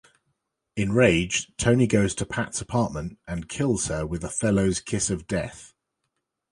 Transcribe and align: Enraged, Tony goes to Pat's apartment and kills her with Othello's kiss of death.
Enraged, 0.75 1.55
Tony 1.59 1.85
goes 1.85 2.15
to 2.15 2.25
Pat's 2.25 2.59
apartment 2.59 3.19
and 3.27 3.47
kills 3.47 3.85
her 3.85 4.03
with 4.03 4.23
Othello's 4.23 4.79
kiss 4.79 5.11
of 5.11 5.27
death. 5.27 5.75